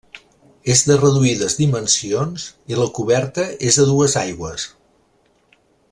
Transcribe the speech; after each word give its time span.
És 0.75 0.79
de 0.91 0.95
reduïdes 1.01 1.57
dimensions 1.59 2.47
i 2.73 2.79
la 2.79 2.89
coberta 3.01 3.47
és 3.71 3.81
a 3.85 3.89
dues 3.93 4.17
aigües. 4.27 4.67